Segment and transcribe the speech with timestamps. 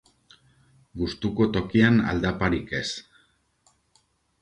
[1.01, 2.89] Gustuko tokian, aldaparik ez.